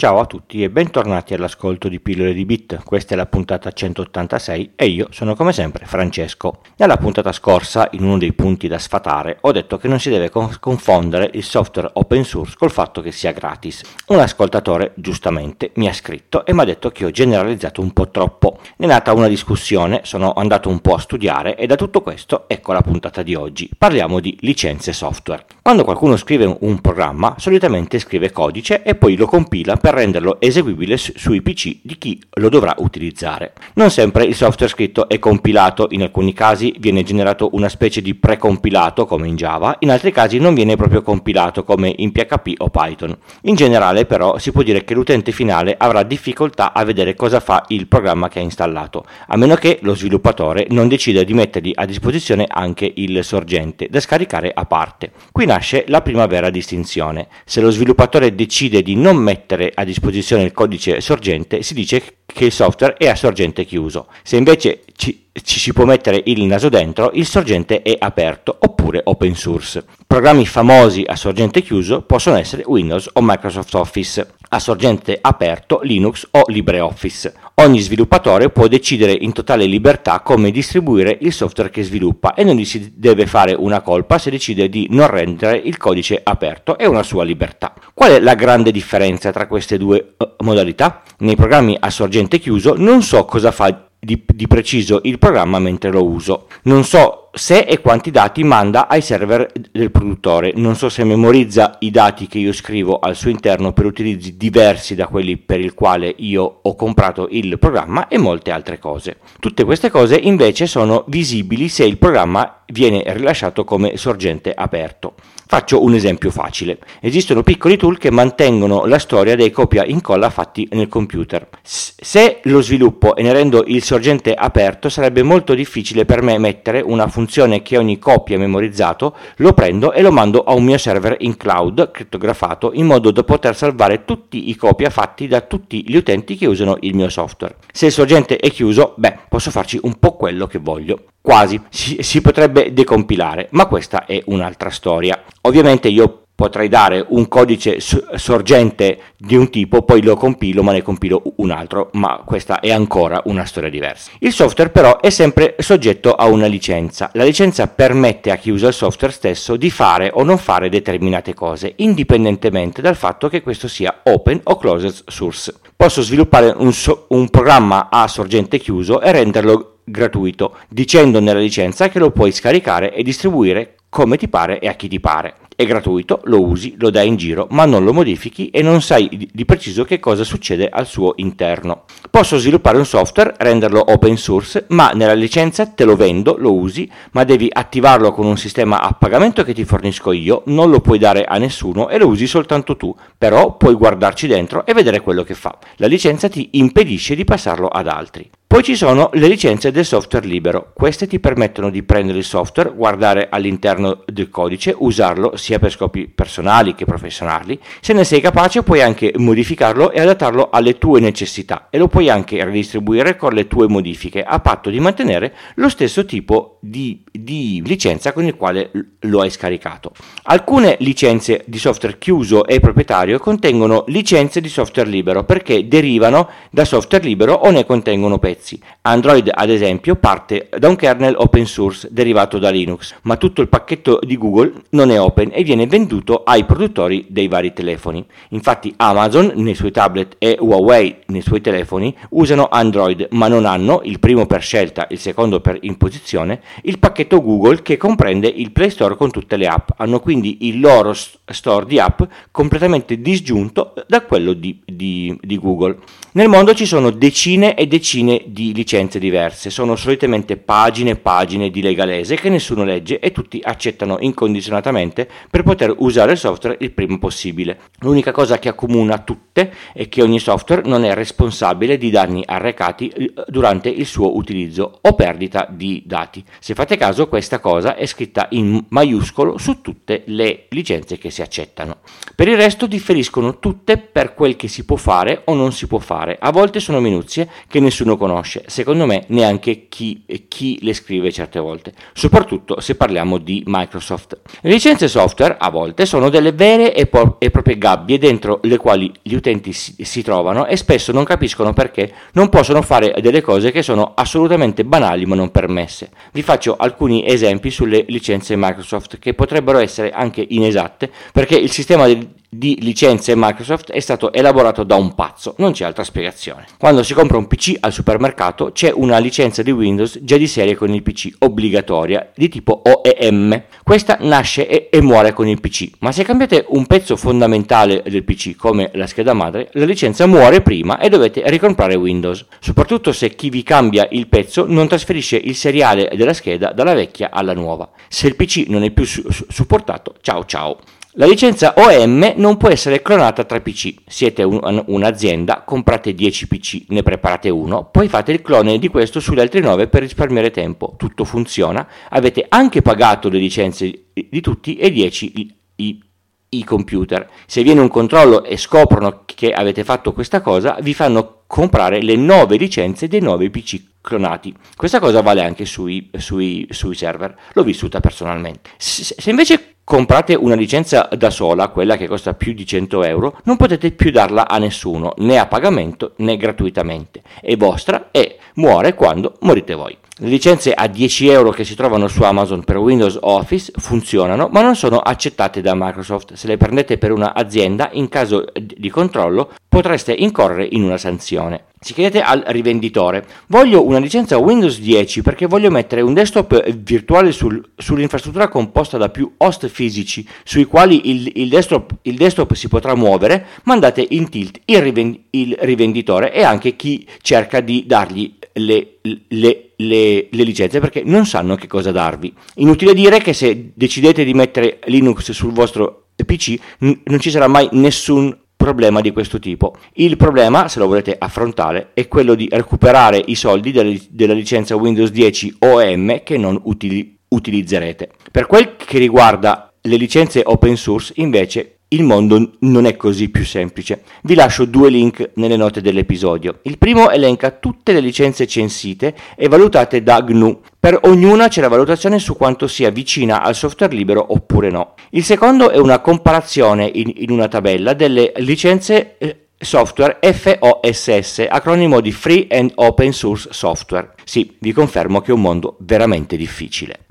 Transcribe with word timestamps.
Ciao 0.00 0.20
a 0.20 0.26
tutti 0.26 0.62
e 0.62 0.70
bentornati 0.70 1.34
all'ascolto 1.34 1.88
di 1.88 1.98
Pillole 1.98 2.32
di 2.32 2.44
Bit, 2.44 2.84
questa 2.84 3.14
è 3.14 3.16
la 3.16 3.26
puntata 3.26 3.72
186 3.72 4.74
e 4.76 4.86
io 4.86 5.08
sono 5.10 5.34
come 5.34 5.52
sempre 5.52 5.86
Francesco. 5.86 6.60
Nella 6.76 6.96
puntata 6.98 7.32
scorsa, 7.32 7.88
in 7.90 8.04
uno 8.04 8.16
dei 8.16 8.32
punti 8.32 8.68
da 8.68 8.78
sfatare, 8.78 9.38
ho 9.40 9.50
detto 9.50 9.76
che 9.76 9.88
non 9.88 9.98
si 9.98 10.08
deve 10.08 10.30
confondere 10.30 11.28
il 11.32 11.42
software 11.42 11.90
open 11.94 12.22
source 12.22 12.54
col 12.56 12.70
fatto 12.70 13.00
che 13.00 13.10
sia 13.10 13.32
gratis. 13.32 13.82
Un 14.06 14.20
ascoltatore, 14.20 14.92
giustamente, 14.94 15.72
mi 15.74 15.88
ha 15.88 15.92
scritto 15.92 16.46
e 16.46 16.54
mi 16.54 16.60
ha 16.60 16.64
detto 16.64 16.90
che 16.90 17.04
ho 17.04 17.10
generalizzato 17.10 17.80
un 17.80 17.92
po' 17.92 18.08
troppo. 18.08 18.60
È 18.76 18.86
nata 18.86 19.12
una 19.12 19.26
discussione, 19.26 20.02
sono 20.04 20.32
andato 20.32 20.68
un 20.68 20.78
po' 20.78 20.94
a 20.94 21.00
studiare 21.00 21.56
e 21.56 21.66
da 21.66 21.74
tutto 21.74 22.02
questo 22.02 22.44
ecco 22.46 22.72
la 22.72 22.82
puntata 22.82 23.24
di 23.24 23.34
oggi. 23.34 23.68
Parliamo 23.76 24.20
di 24.20 24.38
licenze 24.42 24.92
software. 24.92 25.44
Quando 25.60 25.82
qualcuno 25.82 26.16
scrive 26.16 26.56
un 26.60 26.80
programma, 26.80 27.34
solitamente 27.36 27.98
scrive 27.98 28.30
codice 28.30 28.84
e 28.84 28.94
poi 28.94 29.16
lo 29.16 29.26
compila 29.26 29.76
per 29.76 29.87
per 29.88 29.96
renderlo 29.96 30.38
eseguibile 30.38 30.98
sui 30.98 31.40
PC 31.40 31.78
di 31.80 31.96
chi 31.96 32.20
lo 32.34 32.50
dovrà 32.50 32.74
utilizzare. 32.78 33.54
Non 33.74 33.90
sempre 33.90 34.24
il 34.24 34.34
software 34.34 34.70
scritto 34.70 35.08
è 35.08 35.18
compilato, 35.18 35.86
in 35.92 36.02
alcuni 36.02 36.34
casi 36.34 36.74
viene 36.78 37.02
generato 37.02 37.48
una 37.52 37.70
specie 37.70 38.02
di 38.02 38.14
precompilato 38.14 39.06
come 39.06 39.28
in 39.28 39.36
Java, 39.36 39.76
in 39.78 39.90
altri 39.90 40.12
casi 40.12 40.38
non 40.38 40.52
viene 40.52 40.76
proprio 40.76 41.00
compilato 41.00 41.64
come 41.64 41.94
in 41.96 42.12
PHP 42.12 42.52
o 42.58 42.68
Python. 42.68 43.16
In 43.42 43.54
generale 43.54 44.04
però 44.04 44.36
si 44.36 44.52
può 44.52 44.62
dire 44.62 44.84
che 44.84 44.92
l'utente 44.92 45.32
finale 45.32 45.74
avrà 45.78 46.02
difficoltà 46.02 46.74
a 46.74 46.84
vedere 46.84 47.14
cosa 47.14 47.40
fa 47.40 47.64
il 47.68 47.86
programma 47.86 48.28
che 48.28 48.40
ha 48.40 48.42
installato, 48.42 49.06
a 49.26 49.38
meno 49.38 49.54
che 49.54 49.78
lo 49.80 49.94
sviluppatore 49.94 50.66
non 50.68 50.88
decida 50.88 51.22
di 51.22 51.32
mettergli 51.32 51.72
a 51.74 51.86
disposizione 51.86 52.44
anche 52.46 52.92
il 52.96 53.24
sorgente 53.24 53.86
da 53.88 54.00
scaricare 54.00 54.52
a 54.54 54.66
parte. 54.66 55.12
Qui 55.32 55.46
nasce 55.46 55.84
la 55.88 56.02
prima 56.02 56.26
vera 56.26 56.50
distinzione. 56.50 57.28
Se 57.46 57.62
lo 57.62 57.70
sviluppatore 57.70 58.34
decide 58.34 58.82
di 58.82 58.94
non 58.94 59.16
mettere 59.16 59.72
a 59.78 59.84
disposizione 59.84 60.42
il 60.42 60.52
codice 60.52 61.00
sorgente, 61.00 61.62
si 61.62 61.72
dice 61.72 62.02
che 62.26 62.46
il 62.46 62.52
software 62.52 62.96
è 62.96 63.06
a 63.08 63.14
sorgente 63.14 63.64
chiuso. 63.64 64.08
Se 64.24 64.36
invece 64.36 64.82
ci, 64.96 65.28
ci 65.32 65.60
si 65.60 65.72
può 65.72 65.84
mettere 65.84 66.20
il 66.26 66.42
naso 66.44 66.68
dentro, 66.68 67.10
il 67.14 67.26
sorgente 67.26 67.82
è 67.82 67.96
aperto 67.96 68.56
oppure 68.58 69.00
open 69.04 69.36
source. 69.36 69.84
Programmi 70.04 70.46
famosi 70.46 71.04
a 71.06 71.14
sorgente 71.14 71.62
chiuso 71.62 72.02
possono 72.02 72.36
essere 72.36 72.64
Windows 72.66 73.08
o 73.12 73.20
Microsoft 73.22 73.72
Office, 73.74 74.34
a 74.48 74.58
sorgente 74.58 75.18
aperto 75.20 75.80
Linux 75.82 76.26
o 76.30 76.42
LibreOffice. 76.46 77.34
Ogni 77.54 77.80
sviluppatore 77.80 78.50
può 78.50 78.68
decidere 78.68 79.12
in 79.12 79.32
totale 79.32 79.66
libertà 79.66 80.20
come 80.20 80.50
distribuire 80.50 81.18
il 81.20 81.32
software 81.32 81.70
che 81.70 81.82
sviluppa 81.82 82.34
e 82.34 82.44
non 82.44 82.54
gli 82.54 82.64
si 82.64 82.92
deve 82.94 83.26
fare 83.26 83.52
una 83.52 83.80
colpa 83.80 84.18
se 84.18 84.30
decide 84.30 84.68
di 84.68 84.86
non 84.90 85.08
rendere 85.08 85.56
il 85.56 85.76
codice 85.76 86.20
aperto, 86.22 86.78
è 86.78 86.86
una 86.86 87.02
sua 87.02 87.24
libertà. 87.24 87.74
Qual 87.92 88.12
è 88.12 88.20
la 88.20 88.34
grande 88.34 88.70
differenza 88.70 89.32
tra 89.32 89.46
queste 89.46 89.76
due 89.76 90.14
uh, 90.16 90.44
modalità? 90.44 91.02
Nei 91.18 91.36
programmi 91.36 91.76
a 91.78 91.90
sorgente 91.90 92.38
chiuso 92.38 92.74
non 92.76 93.02
so 93.02 93.24
cosa 93.24 93.50
fa 93.50 93.88
di, 93.98 94.22
di, 94.24 94.46
preciso 94.46 95.00
il 95.02 95.18
programma 95.18 95.58
mentre 95.58 95.90
lo 95.90 96.04
uso. 96.04 96.46
Non 96.62 96.84
so 96.84 97.27
se 97.38 97.60
e 97.60 97.80
quanti 97.80 98.10
dati 98.10 98.42
manda 98.42 98.88
ai 98.88 99.00
server 99.00 99.50
del 99.70 99.92
produttore, 99.92 100.52
non 100.56 100.74
so 100.74 100.88
se 100.88 101.04
memorizza 101.04 101.76
i 101.78 101.90
dati 101.90 102.26
che 102.26 102.38
io 102.38 102.52
scrivo 102.52 102.98
al 102.98 103.14
suo 103.14 103.30
interno 103.30 103.72
per 103.72 103.86
utilizzi 103.86 104.36
diversi 104.36 104.96
da 104.96 105.06
quelli 105.06 105.36
per 105.36 105.60
il 105.60 105.72
quale 105.72 106.12
io 106.18 106.58
ho 106.62 106.74
comprato 106.74 107.28
il 107.30 107.56
programma 107.58 108.08
e 108.08 108.18
molte 108.18 108.50
altre 108.50 108.80
cose. 108.80 109.18
Tutte 109.38 109.64
queste 109.64 109.88
cose 109.88 110.16
invece 110.16 110.66
sono 110.66 111.04
visibili 111.06 111.68
se 111.68 111.84
il 111.84 111.96
programma 111.96 112.64
viene 112.70 113.04
rilasciato 113.06 113.64
come 113.64 113.96
sorgente 113.96 114.52
aperto. 114.52 115.14
Faccio 115.50 115.82
un 115.82 115.94
esempio 115.94 116.30
facile. 116.30 116.78
Esistono 117.00 117.42
piccoli 117.42 117.78
tool 117.78 117.96
che 117.96 118.10
mantengono 118.10 118.84
la 118.84 118.98
storia 118.98 119.34
dei 119.34 119.50
copia 119.50 119.82
incolla 119.82 120.28
fatti 120.28 120.68
nel 120.72 120.88
computer. 120.88 121.48
Se 121.62 122.40
lo 122.42 122.60
sviluppo 122.60 123.16
e 123.16 123.22
ne 123.22 123.32
rendo 123.32 123.64
il 123.66 123.82
sorgente 123.82 124.34
aperto, 124.34 124.90
sarebbe 124.90 125.22
molto 125.22 125.54
difficile 125.54 126.04
per 126.04 126.20
me 126.20 126.36
mettere 126.36 126.82
una 126.82 127.06
funzione 127.06 127.27
che 127.62 127.76
ogni 127.76 127.98
copia 127.98 128.38
memorizzato 128.38 129.14
lo 129.36 129.52
prendo 129.52 129.92
e 129.92 130.02
lo 130.02 130.10
mando 130.10 130.42
a 130.42 130.54
un 130.54 130.64
mio 130.64 130.78
server 130.78 131.16
in 131.20 131.36
cloud 131.36 131.90
crittografato 131.90 132.72
in 132.72 132.86
modo 132.86 133.10
da 133.10 133.22
poter 133.22 133.54
salvare 133.54 134.04
tutti 134.04 134.48
i 134.48 134.56
copia 134.56 134.90
fatti 134.90 135.28
da 135.28 135.40
tutti 135.40 135.84
gli 135.86 135.96
utenti 135.96 136.36
che 136.36 136.46
usano 136.46 136.76
il 136.80 136.94
mio 136.94 137.08
software. 137.08 137.56
Se 137.72 137.86
il 137.86 137.92
sorgente 137.92 138.36
è 138.38 138.50
chiuso, 138.50 138.94
beh, 138.96 139.18
posso 139.28 139.50
farci 139.50 139.78
un 139.82 139.98
po' 139.98 140.16
quello 140.16 140.46
che 140.46 140.58
voglio 140.58 141.04
quasi 141.20 141.60
si, 141.68 142.02
si 142.02 142.22
potrebbe 142.22 142.72
decompilare, 142.72 143.48
ma 143.50 143.66
questa 143.66 144.06
è 144.06 144.22
un'altra 144.26 144.70
storia. 144.70 145.22
Ovviamente 145.42 145.88
io 145.88 146.27
potrei 146.38 146.68
dare 146.68 147.04
un 147.08 147.26
codice 147.26 147.80
sorgente 147.80 149.00
di 149.16 149.34
un 149.34 149.50
tipo, 149.50 149.82
poi 149.82 150.00
lo 150.04 150.14
compilo, 150.14 150.62
ma 150.62 150.70
ne 150.70 150.82
compilo 150.82 151.20
un 151.38 151.50
altro, 151.50 151.90
ma 151.94 152.22
questa 152.24 152.60
è 152.60 152.70
ancora 152.70 153.20
una 153.24 153.44
storia 153.44 153.68
diversa. 153.68 154.12
Il 154.20 154.32
software 154.32 154.70
però 154.70 155.00
è 155.00 155.10
sempre 155.10 155.56
soggetto 155.58 156.12
a 156.12 156.26
una 156.26 156.46
licenza. 156.46 157.10
La 157.14 157.24
licenza 157.24 157.66
permette 157.66 158.30
a 158.30 158.36
chi 158.36 158.50
usa 158.50 158.68
il 158.68 158.72
software 158.72 159.12
stesso 159.12 159.56
di 159.56 159.68
fare 159.68 160.12
o 160.14 160.22
non 160.22 160.38
fare 160.38 160.68
determinate 160.68 161.34
cose, 161.34 161.72
indipendentemente 161.78 162.82
dal 162.82 162.94
fatto 162.94 163.28
che 163.28 163.42
questo 163.42 163.66
sia 163.66 164.02
open 164.04 164.42
o 164.44 164.56
closed 164.58 165.08
source. 165.08 165.52
Posso 165.74 166.02
sviluppare 166.02 166.54
un, 166.56 166.72
so- 166.72 167.06
un 167.08 167.28
programma 167.30 167.88
a 167.90 168.06
sorgente 168.06 168.58
chiuso 168.58 169.00
e 169.00 169.10
renderlo 169.10 169.78
gratuito, 169.82 170.58
dicendo 170.68 171.18
nella 171.18 171.40
licenza 171.40 171.88
che 171.88 171.98
lo 171.98 172.12
puoi 172.12 172.30
scaricare 172.30 172.94
e 172.94 173.02
distribuire 173.02 173.74
come 173.88 174.16
ti 174.16 174.28
pare 174.28 174.60
e 174.60 174.68
a 174.68 174.74
chi 174.74 174.86
ti 174.86 175.00
pare. 175.00 175.34
È 175.60 175.66
gratuito, 175.66 176.20
lo 176.26 176.40
usi, 176.40 176.76
lo 176.78 176.88
dai 176.88 177.08
in 177.08 177.16
giro, 177.16 177.48
ma 177.50 177.64
non 177.64 177.82
lo 177.82 177.92
modifichi 177.92 178.48
e 178.50 178.62
non 178.62 178.80
sai 178.80 179.28
di 179.28 179.44
preciso 179.44 179.82
che 179.82 179.98
cosa 179.98 180.22
succede 180.22 180.68
al 180.68 180.86
suo 180.86 181.14
interno. 181.16 181.82
Posso 182.12 182.38
sviluppare 182.38 182.78
un 182.78 182.86
software, 182.86 183.34
renderlo 183.36 183.82
open 183.90 184.16
source, 184.16 184.66
ma 184.68 184.90
nella 184.90 185.14
licenza 185.14 185.66
te 185.66 185.84
lo 185.84 185.96
vendo, 185.96 186.36
lo 186.38 186.54
usi, 186.54 186.88
ma 187.10 187.24
devi 187.24 187.48
attivarlo 187.52 188.12
con 188.12 188.24
un 188.24 188.36
sistema 188.38 188.80
a 188.80 188.92
pagamento 188.92 189.42
che 189.42 189.52
ti 189.52 189.64
fornisco 189.64 190.12
io, 190.12 190.44
non 190.46 190.70
lo 190.70 190.80
puoi 190.80 191.00
dare 191.00 191.24
a 191.24 191.38
nessuno 191.38 191.88
e 191.88 191.98
lo 191.98 192.06
usi 192.06 192.28
soltanto 192.28 192.76
tu, 192.76 192.94
però 193.18 193.56
puoi 193.56 193.74
guardarci 193.74 194.28
dentro 194.28 194.64
e 194.64 194.72
vedere 194.74 195.00
quello 195.00 195.24
che 195.24 195.34
fa. 195.34 195.58
La 195.78 195.88
licenza 195.88 196.28
ti 196.28 196.50
impedisce 196.52 197.16
di 197.16 197.24
passarlo 197.24 197.66
ad 197.66 197.88
altri. 197.88 198.30
Poi 198.48 198.62
ci 198.62 198.76
sono 198.76 199.10
le 199.12 199.28
licenze 199.28 199.70
del 199.70 199.84
software 199.84 200.26
libero. 200.26 200.72
Queste 200.72 201.06
ti 201.06 201.20
permettono 201.20 201.68
di 201.68 201.82
prendere 201.82 202.16
il 202.16 202.24
software, 202.24 202.72
guardare 202.74 203.28
all'interno 203.30 204.04
del 204.06 204.30
codice, 204.30 204.74
usarlo 204.74 205.36
sia 205.36 205.58
per 205.58 205.70
scopi 205.70 206.08
personali 206.08 206.74
che 206.74 206.86
professionali. 206.86 207.60
Se 207.82 207.92
ne 207.92 208.04
sei 208.04 208.22
capace 208.22 208.62
puoi 208.62 208.80
anche 208.80 209.12
modificarlo 209.16 209.90
e 209.90 210.00
adattarlo 210.00 210.48
alle 210.50 210.78
tue 210.78 210.98
necessità 210.98 211.66
e 211.68 211.76
lo 211.76 211.88
puoi 211.88 212.08
anche 212.08 212.42
redistribuire 212.42 213.16
con 213.16 213.34
le 213.34 213.46
tue 213.48 213.68
modifiche 213.68 214.22
a 214.22 214.40
patto 214.40 214.70
di 214.70 214.80
mantenere 214.80 215.34
lo 215.56 215.68
stesso 215.68 216.06
tipo 216.06 216.56
di, 216.62 217.04
di 217.22 217.62
licenza 217.64 218.12
con 218.12 218.24
il 218.24 218.36
quale 218.36 218.70
lo 219.00 219.20
hai 219.20 219.30
scaricato. 219.30 219.92
Alcune 220.24 220.76
licenze 220.80 221.44
di 221.46 221.58
software 221.58 221.98
chiuso 221.98 222.46
e 222.46 222.60
proprietario 222.60 223.18
contengono 223.18 223.84
licenze 223.88 224.40
di 224.40 224.48
software 224.48 224.88
libero 224.88 225.24
perché 225.24 225.68
derivano 225.68 226.28
da 226.50 226.64
software 226.64 227.04
libero 227.04 227.34
o 227.34 227.50
ne 227.50 227.64
contengono 227.64 228.18
pezzi. 228.18 228.60
Android, 228.82 229.30
ad 229.32 229.50
esempio, 229.50 229.96
parte 229.96 230.48
da 230.56 230.68
un 230.68 230.76
kernel 230.76 231.14
open 231.16 231.46
source 231.46 231.88
derivato 231.90 232.38
da 232.38 232.50
Linux, 232.50 232.94
ma 233.02 233.16
tutto 233.16 233.40
il 233.40 233.48
pacchetto 233.48 233.98
di 234.02 234.16
Google 234.16 234.52
non 234.70 234.90
è 234.90 235.00
open 235.00 235.30
e 235.32 235.42
viene 235.42 235.66
venduto 235.66 236.22
ai 236.24 236.44
produttori 236.44 237.06
dei 237.08 237.28
vari 237.28 237.52
telefoni. 237.52 238.04
Infatti 238.30 238.72
Amazon 238.76 239.32
nei 239.36 239.54
suoi 239.54 239.70
tablet 239.70 240.16
e 240.18 240.36
Huawei 240.38 240.96
nei 241.06 241.22
suoi 241.22 241.40
telefoni 241.40 241.94
usano 242.10 242.48
Android, 242.50 243.08
ma 243.10 243.28
non 243.28 243.44
hanno, 243.44 243.80
il 243.84 243.98
primo 243.98 244.26
per 244.26 244.42
scelta, 244.42 244.86
il 244.90 244.98
secondo 244.98 245.40
per 245.40 245.58
imposizione, 245.60 246.40
il 246.62 246.78
pacchetto 246.78 247.07
Google 247.16 247.62
che 247.62 247.76
comprende 247.76 248.28
il 248.28 248.52
Play 248.52 248.70
Store 248.70 248.96
con 248.96 249.10
tutte 249.10 249.36
le 249.36 249.46
app. 249.46 249.70
Hanno 249.76 250.00
quindi 250.00 250.46
il 250.48 250.60
loro 250.60 250.92
store 250.92 251.66
di 251.66 251.78
app 251.78 252.02
completamente 252.30 253.00
disgiunto 253.00 253.74
da 253.86 254.02
quello 254.02 254.32
di, 254.32 254.60
di, 254.64 255.16
di 255.20 255.38
Google. 255.38 255.78
Nel 256.12 256.28
mondo 256.28 256.54
ci 256.54 256.66
sono 256.66 256.90
decine 256.90 257.54
e 257.54 257.66
decine 257.66 258.24
di 258.26 258.52
licenze 258.52 258.98
diverse, 258.98 259.50
sono 259.50 259.76
solitamente 259.76 260.36
pagine 260.36 260.90
e 260.90 260.96
pagine 260.96 261.50
di 261.50 261.62
legalese 261.62 262.16
che 262.16 262.28
nessuno 262.28 262.64
legge 262.64 262.98
e 262.98 263.12
tutti 263.12 263.40
accettano 263.42 263.98
incondizionatamente 264.00 265.08
per 265.30 265.42
poter 265.42 265.74
usare 265.78 266.12
il 266.12 266.18
software 266.18 266.56
il 266.60 266.72
prima 266.72 266.98
possibile. 266.98 267.60
L'unica 267.80 268.10
cosa 268.10 268.38
che 268.38 268.48
accomuna 268.48 268.98
tutte 268.98 269.52
è 269.72 269.88
che 269.88 270.02
ogni 270.02 270.18
software 270.18 270.62
non 270.64 270.84
è 270.84 270.94
responsabile 270.94 271.76
di 271.76 271.90
danni 271.90 272.24
arrecati 272.26 273.12
durante 273.28 273.68
il 273.68 273.86
suo 273.86 274.16
utilizzo 274.16 274.78
o 274.80 274.94
perdita 274.94 275.46
di 275.48 275.82
dati. 275.86 276.24
Se 276.40 276.54
fate 276.54 276.76
caso 276.76 276.97
caso 276.98 277.08
questa 277.08 277.38
cosa 277.38 277.76
è 277.76 277.86
scritta 277.86 278.26
in 278.30 278.64
maiuscolo 278.70 279.38
su 279.38 279.60
tutte 279.60 280.02
le 280.06 280.46
licenze 280.48 280.98
che 280.98 281.10
si 281.10 281.22
accettano. 281.22 281.78
Per 282.16 282.26
il 282.26 282.36
resto 282.36 282.66
differiscono 282.66 283.38
tutte 283.38 283.76
per 283.78 284.14
quel 284.14 284.34
che 284.34 284.48
si 284.48 284.64
può 284.64 284.76
fare 284.76 285.22
o 285.26 285.34
non 285.34 285.52
si 285.52 285.68
può 285.68 285.78
fare. 285.78 286.16
A 286.20 286.32
volte 286.32 286.58
sono 286.58 286.80
minuzie 286.80 287.28
che 287.46 287.60
nessuno 287.60 287.96
conosce, 287.96 288.42
secondo 288.46 288.86
me 288.86 289.04
neanche 289.08 289.68
chi, 289.68 290.04
chi 290.26 290.58
le 290.62 290.72
scrive 290.72 291.12
certe 291.12 291.38
volte, 291.38 291.72
soprattutto 291.92 292.60
se 292.60 292.74
parliamo 292.74 293.18
di 293.18 293.44
Microsoft. 293.46 294.18
Le 294.40 294.50
licenze 294.50 294.88
software 294.88 295.36
a 295.38 295.50
volte 295.50 295.86
sono 295.86 296.08
delle 296.08 296.32
vere 296.32 296.74
e, 296.74 296.86
po- 296.86 297.16
e 297.20 297.30
proprie 297.30 297.58
gabbie 297.58 297.98
dentro 297.98 298.40
le 298.42 298.56
quali 298.56 298.90
gli 299.02 299.14
utenti 299.14 299.52
si, 299.52 299.76
si 299.84 300.02
trovano 300.02 300.46
e 300.46 300.56
spesso 300.56 300.90
non 300.90 301.04
capiscono 301.04 301.52
perché 301.52 301.92
non 302.12 302.28
possono 302.28 302.62
fare 302.62 302.92
delle 303.00 303.20
cose 303.20 303.52
che 303.52 303.62
sono 303.62 303.92
assolutamente 303.94 304.64
banali 304.64 305.06
ma 305.06 305.14
non 305.14 305.30
permesse. 305.30 305.90
Vi 306.10 306.22
faccio 306.22 306.56
alcuni 306.78 307.04
esempi 307.04 307.50
sulle 307.50 307.84
licenze 307.88 308.36
Microsoft 308.36 309.00
che 309.00 309.12
potrebbero 309.12 309.58
essere 309.58 309.90
anche 309.90 310.24
inesatte 310.28 310.88
perché 311.12 311.36
il 311.36 311.50
sistema 311.50 311.88
di 311.88 312.08
di 312.28 312.58
licenze 312.60 313.14
Microsoft 313.16 313.72
è 313.72 313.80
stato 313.80 314.12
elaborato 314.12 314.62
da 314.62 314.74
un 314.74 314.94
pazzo, 314.94 315.34
non 315.38 315.52
c'è 315.52 315.64
altra 315.64 315.84
spiegazione. 315.84 316.46
Quando 316.58 316.82
si 316.82 316.92
compra 316.92 317.16
un 317.16 317.26
PC 317.26 317.56
al 317.60 317.72
supermercato 317.72 318.52
c'è 318.52 318.70
una 318.74 318.98
licenza 318.98 319.42
di 319.42 319.50
Windows 319.50 319.98
già 320.02 320.16
di 320.16 320.26
serie 320.26 320.54
con 320.54 320.72
il 320.72 320.82
PC, 320.82 321.10
obbligatoria, 321.18 322.10
di 322.14 322.28
tipo 322.28 322.62
OEM. 322.64 323.42
Questa 323.62 323.98
nasce 324.00 324.46
e, 324.46 324.68
e 324.70 324.82
muore 324.82 325.12
con 325.12 325.26
il 325.26 325.40
PC, 325.40 325.70
ma 325.80 325.92
se 325.92 326.04
cambiate 326.04 326.44
un 326.48 326.66
pezzo 326.66 326.96
fondamentale 326.96 327.82
del 327.86 328.04
PC 328.04 328.36
come 328.36 328.70
la 328.74 328.86
scheda 328.86 329.14
madre, 329.14 329.48
la 329.52 329.64
licenza 329.64 330.06
muore 330.06 330.42
prima 330.42 330.78
e 330.78 330.88
dovete 330.88 331.22
ricomprare 331.26 331.76
Windows, 331.76 332.26
soprattutto 332.40 332.92
se 332.92 333.14
chi 333.14 333.30
vi 333.30 333.42
cambia 333.42 333.88
il 333.90 334.06
pezzo 334.06 334.44
non 334.46 334.68
trasferisce 334.68 335.16
il 335.16 335.34
seriale 335.34 335.90
della 335.94 336.12
scheda 336.12 336.52
dalla 336.52 336.74
vecchia 336.74 337.10
alla 337.10 337.34
nuova. 337.34 337.70
Se 337.88 338.06
il 338.06 338.16
PC 338.16 338.44
non 338.48 338.62
è 338.64 338.70
più 338.70 338.84
su- 338.84 339.06
supportato, 339.28 339.94
ciao 340.02 340.24
ciao. 340.24 340.58
La 340.98 341.06
licenza 341.06 341.54
OM 341.56 342.14
non 342.16 342.36
può 342.38 342.48
essere 342.48 342.82
clonata 342.82 343.22
tra 343.22 343.40
PC. 343.40 343.72
Siete 343.86 344.24
un, 344.24 344.64
un'azienda, 344.66 345.44
comprate 345.46 345.94
10 345.94 346.26
PC, 346.26 346.64
ne 346.70 346.82
preparate 346.82 347.30
uno, 347.30 347.68
poi 347.70 347.86
fate 347.86 348.10
il 348.10 348.20
clone 348.20 348.58
di 348.58 348.66
questo 348.66 348.98
sugli 348.98 349.20
altri 349.20 349.38
9 349.38 349.68
per 349.68 349.82
risparmiare 349.82 350.32
tempo. 350.32 350.74
Tutto 350.76 351.04
funziona, 351.04 351.68
avete 351.90 352.26
anche 352.28 352.62
pagato 352.62 353.08
le 353.10 353.18
licenze 353.18 353.90
di 353.92 354.20
tutti 354.20 354.56
e 354.56 354.72
10 354.72 355.20
i, 355.20 355.36
i, 355.54 355.82
i 356.30 356.42
computer. 356.42 357.08
Se 357.26 357.44
viene 357.44 357.60
un 357.60 357.68
controllo 357.68 358.24
e 358.24 358.36
scoprono 358.36 359.02
che 359.04 359.30
avete 359.30 359.62
fatto 359.62 359.92
questa 359.92 360.20
cosa, 360.20 360.58
vi 360.60 360.74
fanno 360.74 361.22
comprare 361.28 361.80
le 361.80 361.94
9 361.94 362.36
licenze 362.36 362.88
dei 362.88 363.00
9 363.00 363.30
PC 363.30 363.62
clonati. 363.80 364.34
Questa 364.56 364.80
cosa 364.80 365.00
vale 365.00 365.22
anche 365.22 365.44
sui, 365.44 365.90
sui, 365.96 366.46
sui 366.50 366.74
server, 366.74 367.16
l'ho 367.34 367.44
vissuta 367.44 367.78
personalmente. 367.78 368.50
Se, 368.56 369.10
invece 369.10 369.47
comprate 369.68 370.14
una 370.14 370.34
licenza 370.34 370.88
da 370.96 371.10
sola, 371.10 371.48
quella 371.48 371.76
che 371.76 371.86
costa 371.86 372.14
più 372.14 372.32
di 372.32 372.46
100 372.46 372.84
euro, 372.84 373.18
non 373.24 373.36
potete 373.36 373.70
più 373.72 373.90
darla 373.90 374.26
a 374.26 374.38
nessuno, 374.38 374.94
né 374.96 375.18
a 375.18 375.26
pagamento 375.26 375.92
né 375.96 376.16
gratuitamente. 376.16 377.02
È 377.20 377.36
vostra 377.36 377.88
e 377.90 378.16
muore 378.36 378.72
quando 378.72 379.16
morite 379.20 379.52
voi. 379.52 379.76
Le 380.00 380.08
licenze 380.08 380.52
a 380.54 380.68
10 380.68 381.08
euro 381.08 381.30
che 381.30 381.42
si 381.42 381.56
trovano 381.56 381.88
su 381.88 382.04
Amazon 382.04 382.44
per 382.44 382.56
Windows 382.56 382.98
Office 383.00 383.50
funzionano, 383.56 384.28
ma 384.30 384.42
non 384.42 384.54
sono 384.54 384.78
accettate 384.78 385.40
da 385.40 385.54
Microsoft. 385.56 386.12
Se 386.12 386.28
le 386.28 386.36
prendete 386.36 386.78
per 386.78 386.92
un'azienda, 386.92 387.70
in 387.72 387.88
caso 387.88 388.26
di 388.32 388.70
controllo, 388.70 389.32
potreste 389.48 389.92
incorrere 389.92 390.46
in 390.52 390.62
una 390.62 390.76
sanzione. 390.76 391.46
Si 391.58 391.74
chiedete 391.74 392.00
al 392.00 392.22
rivenditore, 392.28 393.04
voglio 393.26 393.66
una 393.66 393.80
licenza 393.80 394.18
Windows 394.18 394.60
10 394.60 395.02
perché 395.02 395.26
voglio 395.26 395.50
mettere 395.50 395.80
un 395.80 395.94
desktop 395.94 396.48
virtuale 396.52 397.10
sul, 397.10 397.44
sull'infrastruttura 397.56 398.28
composta 398.28 398.78
da 398.78 398.90
più 398.90 399.14
host 399.16 399.48
fisici 399.48 400.06
sui 400.22 400.44
quali 400.44 400.90
il, 400.90 401.10
il, 401.16 401.28
desktop, 401.28 401.74
il, 401.82 401.96
desktop, 401.96 402.34
si 402.34 402.46
potrà 402.46 402.76
muovere, 402.76 403.26
mandate 403.42 403.84
in 403.90 404.08
tilt 404.08 404.38
il, 404.44 404.62
rivend, 404.62 404.96
il 405.10 405.36
rivenditore 405.40 406.12
e 406.12 406.22
anche 406.22 406.54
chi 406.54 406.86
cerca 407.02 407.40
di 407.40 407.64
dargli 407.66 408.14
le, 408.34 408.74
le, 409.08 409.47
le, 409.60 410.08
le, 410.10 410.22
licenze 410.22 410.60
perché 410.60 410.82
non 410.84 411.06
sanno 411.06 411.34
che 411.34 411.46
cosa 411.46 411.72
darvi. 411.72 412.12
Inutile 412.36 412.74
dire 412.74 413.00
che 413.00 413.12
se 413.12 413.52
decidete 413.54 414.04
di 414.04 414.14
mettere 414.14 414.60
Linux 414.66 415.10
sul 415.12 415.32
vostro 415.32 415.88
PC 415.94 416.38
n- 416.60 416.80
non 416.84 417.00
ci 417.00 417.10
sarà 417.10 417.26
mai 417.26 417.48
nessun 417.52 418.16
problema 418.36 418.80
di 418.80 418.92
questo 418.92 419.18
tipo. 419.18 419.56
Il 419.74 419.96
problema, 419.96 420.48
se 420.48 420.60
lo 420.60 420.66
volete 420.68 420.96
affrontare, 420.96 421.70
è 421.74 421.88
quello 421.88 422.14
di 422.14 422.28
recuperare 422.30 423.02
i 423.04 423.16
soldi 423.16 423.50
della, 423.50 423.76
della 423.90 424.14
licenza 424.14 424.54
Windows 424.54 424.90
10 424.90 425.36
OM 425.40 426.02
che 426.04 426.16
non 426.16 426.40
utili, 426.44 426.96
utilizzerete. 427.08 427.90
Per 428.12 428.26
quel 428.26 428.54
che 428.56 428.78
riguarda 428.78 429.52
le 429.60 429.76
licenze 429.76 430.22
open 430.24 430.56
source, 430.56 430.92
invece, 430.96 431.57
il 431.68 431.82
mondo 431.82 432.32
non 432.40 432.64
è 432.64 432.76
così 432.76 433.10
più 433.10 433.24
semplice. 433.24 433.82
Vi 434.02 434.14
lascio 434.14 434.46
due 434.46 434.70
link 434.70 435.10
nelle 435.14 435.36
note 435.36 435.60
dell'episodio. 435.60 436.38
Il 436.42 436.56
primo 436.56 436.90
elenca 436.90 437.30
tutte 437.30 437.72
le 437.72 437.80
licenze 437.80 438.26
censite 438.26 438.94
e 439.16 439.28
valutate 439.28 439.82
da 439.82 440.00
GNU. 440.00 440.40
Per 440.58 440.78
ognuna 440.84 441.28
c'è 441.28 441.40
la 441.40 441.48
valutazione 441.48 441.98
su 441.98 442.16
quanto 442.16 442.46
sia 442.46 442.70
vicina 442.70 443.22
al 443.22 443.34
software 443.34 443.74
libero 443.74 444.12
oppure 444.12 444.50
no. 444.50 444.74
Il 444.90 445.04
secondo 445.04 445.50
è 445.50 445.58
una 445.58 445.80
comparazione 445.80 446.70
in, 446.72 446.90
in 446.96 447.10
una 447.10 447.28
tabella 447.28 447.74
delle 447.74 448.12
licenze 448.16 448.96
eh, 448.96 449.26
software 449.38 449.98
FOSS, 450.00 451.26
acronimo 451.28 451.80
di 451.80 451.92
Free 451.92 452.26
and 452.30 452.52
Open 452.54 452.92
Source 452.92 453.28
Software. 453.30 453.92
Sì, 454.04 454.36
vi 454.40 454.52
confermo 454.52 455.00
che 455.00 455.10
è 455.10 455.14
un 455.14 455.20
mondo 455.20 455.56
veramente 455.60 456.16
difficile. 456.16 456.86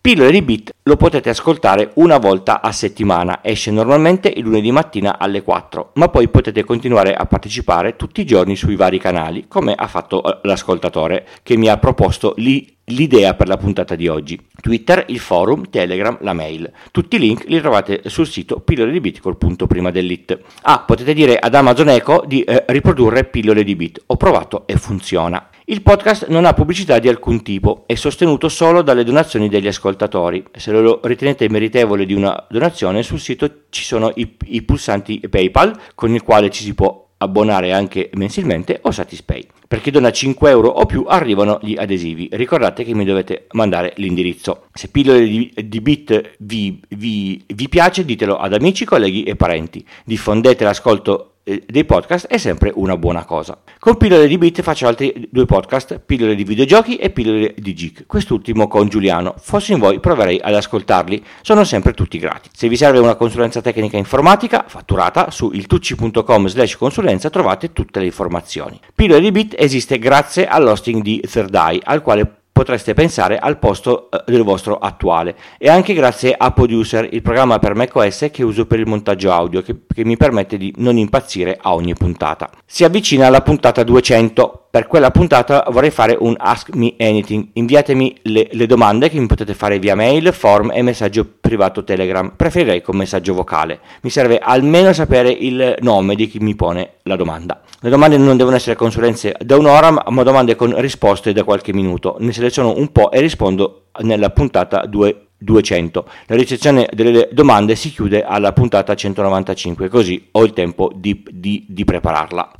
Pillole 0.00 0.30
di 0.30 0.42
Bit 0.42 0.73
lo 0.86 0.96
potete 0.96 1.30
ascoltare 1.30 1.92
una 1.94 2.18
volta 2.18 2.60
a 2.60 2.70
settimana, 2.70 3.38
esce 3.42 3.70
normalmente 3.70 4.28
il 4.28 4.42
lunedì 4.42 4.70
mattina 4.70 5.18
alle 5.18 5.42
4, 5.42 5.92
ma 5.94 6.10
poi 6.10 6.28
potete 6.28 6.62
continuare 6.62 7.14
a 7.14 7.24
partecipare 7.24 7.96
tutti 7.96 8.20
i 8.20 8.26
giorni 8.26 8.54
sui 8.54 8.76
vari 8.76 8.98
canali, 8.98 9.46
come 9.48 9.72
ha 9.72 9.86
fatto 9.86 10.22
eh, 10.22 10.40
l'ascoltatore 10.42 11.26
che 11.42 11.56
mi 11.56 11.68
ha 11.68 11.78
proposto 11.78 12.34
lì 12.36 12.74
l'idea 12.88 13.32
per 13.32 13.48
la 13.48 13.56
puntata 13.56 13.94
di 13.94 14.08
oggi. 14.08 14.38
Twitter, 14.60 15.04
il 15.08 15.20
forum, 15.20 15.70
Telegram, 15.70 16.18
la 16.20 16.34
mail. 16.34 16.70
Tutti 16.90 17.16
i 17.16 17.18
link 17.18 17.44
li 17.46 17.60
trovate 17.60 18.02
sul 18.06 18.26
sito 18.26 18.60
pillole 18.60 18.92
di 18.92 19.00
bit 19.00 19.20
col 19.20 19.38
punto 19.38 19.66
prima 19.66 19.90
dell'it. 19.90 20.38
Ah, 20.62 20.80
potete 20.80 21.14
dire 21.14 21.38
ad 21.38 21.54
Amazon 21.54 21.88
Echo 21.88 22.24
di 22.26 22.42
eh, 22.42 22.64
riprodurre 22.68 23.24
pillole 23.24 23.64
di 23.64 23.74
bit. 23.74 24.02
Ho 24.06 24.16
provato 24.16 24.66
e 24.66 24.76
funziona. 24.76 25.48
Il 25.66 25.80
podcast 25.80 26.26
non 26.26 26.44
ha 26.44 26.52
pubblicità 26.52 26.98
di 26.98 27.08
alcun 27.08 27.42
tipo, 27.42 27.84
è 27.86 27.94
sostenuto 27.94 28.50
solo 28.50 28.82
dalle 28.82 29.02
donazioni 29.02 29.48
degli 29.48 29.66
ascoltatori. 29.66 30.44
Se 30.52 30.70
lo 30.80 31.00
ritenete 31.02 31.48
meritevole 31.48 32.06
di 32.06 32.14
una 32.14 32.46
donazione, 32.48 33.02
sul 33.02 33.20
sito 33.20 33.64
ci 33.70 33.84
sono 33.84 34.12
i, 34.14 34.36
i 34.46 34.62
pulsanti 34.62 35.20
PayPal 35.28 35.78
con 35.94 36.12
il 36.12 36.22
quale 36.22 36.50
ci 36.50 36.62
si 36.62 36.74
può 36.74 37.04
abbonare 37.18 37.72
anche 37.72 38.10
mensilmente 38.14 38.78
o 38.82 38.90
Satispay. 38.90 39.46
Per 39.66 39.80
chi 39.80 39.90
dona 39.90 40.12
5 40.12 40.50
euro 40.50 40.68
o 40.68 40.86
più 40.86 41.04
arrivano 41.08 41.58
gli 41.62 41.74
adesivi. 41.76 42.28
Ricordate 42.30 42.84
che 42.84 42.94
mi 42.94 43.04
dovete 43.04 43.46
mandare 43.52 43.94
l'indirizzo. 43.96 44.66
Se 44.72 44.88
pillole 44.88 45.24
di, 45.26 45.52
di 45.64 45.80
bit 45.80 46.34
vi, 46.38 46.80
vi, 46.90 47.42
vi 47.46 47.68
piace, 47.68 48.04
ditelo 48.04 48.36
ad 48.36 48.52
amici, 48.52 48.84
colleghi 48.84 49.24
e 49.24 49.36
parenti. 49.36 49.84
Diffondete 50.04 50.64
l'ascolto 50.64 51.33
dei 51.44 51.84
podcast 51.84 52.26
è 52.26 52.38
sempre 52.38 52.72
una 52.74 52.96
buona 52.96 53.24
cosa. 53.24 53.58
Con 53.78 53.96
pillole 53.98 54.26
di 54.26 54.38
bit 54.38 54.62
faccio 54.62 54.86
altri 54.86 55.28
due 55.30 55.44
podcast, 55.44 55.98
pillole 55.98 56.34
di 56.34 56.42
videogiochi 56.42 56.96
e 56.96 57.10
pillole 57.10 57.54
di 57.56 57.74
geek, 57.74 58.06
quest'ultimo 58.06 58.66
con 58.66 58.88
Giuliano. 58.88 59.34
Fossi 59.38 59.72
in 59.72 59.78
voi 59.78 60.00
proverei 60.00 60.40
ad 60.42 60.54
ascoltarli, 60.54 61.22
sono 61.42 61.64
sempre 61.64 61.92
tutti 61.92 62.18
gratis. 62.18 62.50
Se 62.54 62.68
vi 62.68 62.76
serve 62.76 62.98
una 62.98 63.14
consulenza 63.14 63.60
tecnica 63.60 63.98
informatica 63.98 64.64
fatturata 64.66 65.30
su 65.30 65.50
iltucci.com 65.52 66.46
slash 66.46 66.76
consulenza 66.76 67.28
trovate 67.28 67.72
tutte 67.72 68.00
le 68.00 68.06
informazioni. 68.06 68.80
Pillole 68.94 69.20
di 69.20 69.30
bit 69.30 69.54
esiste 69.58 69.98
grazie 69.98 70.46
all'hosting 70.46 71.02
di 71.02 71.20
Third 71.20 71.54
Eye, 71.54 71.80
al 71.84 72.00
quale 72.00 72.43
potreste 72.54 72.94
pensare 72.94 73.36
al 73.36 73.58
posto 73.58 74.08
eh, 74.10 74.22
del 74.26 74.44
vostro 74.44 74.78
attuale 74.78 75.34
e 75.58 75.68
anche 75.68 75.92
grazie 75.92 76.32
a 76.38 76.52
Producer, 76.52 77.08
il 77.10 77.20
programma 77.20 77.58
per 77.58 77.74
macOS 77.74 78.28
che 78.30 78.44
uso 78.44 78.64
per 78.64 78.78
il 78.78 78.86
montaggio 78.86 79.32
audio 79.32 79.60
che, 79.60 79.76
che 79.92 80.04
mi 80.04 80.16
permette 80.16 80.56
di 80.56 80.72
non 80.76 80.96
impazzire 80.96 81.58
a 81.60 81.74
ogni 81.74 81.94
puntata. 81.94 82.48
Si 82.64 82.84
avvicina 82.84 83.26
alla 83.26 83.42
puntata 83.42 83.82
200 83.82 84.64
per 84.74 84.88
quella 84.88 85.12
puntata 85.12 85.64
vorrei 85.70 85.92
fare 85.92 86.16
un 86.18 86.34
Ask 86.36 86.74
Me 86.74 86.94
Anything. 86.98 87.50
Inviatemi 87.52 88.18
le, 88.22 88.48
le, 88.50 88.66
domande 88.66 89.08
che 89.08 89.20
mi 89.20 89.26
potete 89.26 89.54
fare 89.54 89.78
via 89.78 89.94
mail, 89.94 90.32
form 90.32 90.72
e 90.74 90.82
messaggio 90.82 91.24
privato 91.40 91.84
Telegram. 91.84 92.32
Preferirei 92.34 92.82
con 92.82 92.96
messaggio 92.96 93.34
vocale. 93.34 93.78
Mi 94.00 94.10
serve 94.10 94.38
almeno 94.38 94.92
sapere 94.92 95.30
il 95.30 95.76
nome 95.78 96.16
di 96.16 96.26
chi 96.26 96.40
mi 96.40 96.56
pone 96.56 96.94
la 97.02 97.14
domanda. 97.14 97.60
Le 97.78 97.88
domande 97.88 98.16
non 98.16 98.36
devono 98.36 98.56
essere 98.56 98.74
consulenze 98.74 99.36
da 99.38 99.56
un'ora, 99.56 99.92
ma 100.08 100.22
domande 100.24 100.56
con 100.56 100.76
risposte 100.80 101.32
da 101.32 101.44
qualche 101.44 101.72
minuto. 101.72 102.16
Ne 102.18 102.32
seleziono 102.44 102.76
un 102.76 102.92
po' 102.92 103.10
e 103.10 103.20
rispondo 103.20 103.86
nella 104.00 104.30
puntata 104.30 104.84
2. 104.86 105.20
200. 105.36 106.08
La 106.26 106.36
ricezione 106.36 106.88
delle 106.90 107.28
domande 107.30 107.74
si 107.74 107.90
chiude 107.90 108.24
alla 108.24 108.54
puntata 108.54 108.94
195, 108.94 109.88
così 109.90 110.28
ho 110.30 110.42
il 110.42 110.54
tempo 110.54 110.90
di, 110.94 111.22
di, 111.30 111.66
di 111.68 111.84
prepararla. 111.84 112.50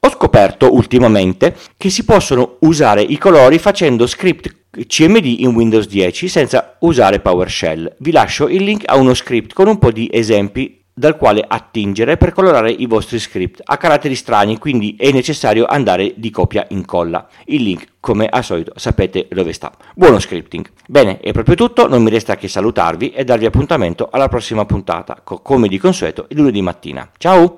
Ho 0.00 0.10
scoperto 0.10 0.74
ultimamente 0.74 1.56
che 1.78 1.88
si 1.88 2.04
possono 2.04 2.56
usare 2.60 3.00
i 3.00 3.16
colori 3.16 3.58
facendo 3.58 4.06
script 4.06 4.54
CMD 4.86 5.36
in 5.38 5.54
Windows 5.54 5.86
10 5.86 6.28
senza 6.28 6.76
usare 6.80 7.20
PowerShell. 7.20 7.94
Vi 8.00 8.10
lascio 8.10 8.46
il 8.48 8.62
link 8.62 8.82
a 8.84 8.96
uno 8.96 9.14
script 9.14 9.54
con 9.54 9.68
un 9.68 9.78
po' 9.78 9.90
di 9.90 10.10
esempi 10.12 10.77
dal 10.98 11.16
quale 11.16 11.44
attingere 11.46 12.16
per 12.16 12.32
colorare 12.32 12.70
i 12.70 12.86
vostri 12.86 13.18
script. 13.18 13.62
Ha 13.64 13.76
caratteri 13.76 14.14
strani, 14.14 14.58
quindi 14.58 14.96
è 14.98 15.10
necessario 15.12 15.64
andare 15.64 16.14
di 16.16 16.30
copia 16.30 16.66
in 16.70 16.84
colla. 16.84 17.28
Il 17.46 17.62
link, 17.62 17.86
come 18.00 18.26
al 18.26 18.44
solito, 18.44 18.72
sapete 18.74 19.28
dove 19.30 19.52
sta. 19.52 19.72
Buono 19.94 20.18
scripting. 20.18 20.68
Bene, 20.86 21.20
è 21.20 21.32
proprio 21.32 21.54
tutto, 21.54 21.86
non 21.88 22.02
mi 22.02 22.10
resta 22.10 22.36
che 22.36 22.48
salutarvi 22.48 23.10
e 23.10 23.24
darvi 23.24 23.46
appuntamento 23.46 24.08
alla 24.10 24.28
prossima 24.28 24.64
puntata, 24.64 25.22
come 25.22 25.68
di 25.68 25.78
consueto 25.78 26.26
il 26.30 26.36
lunedì 26.36 26.62
mattina. 26.62 27.08
Ciao! 27.16 27.56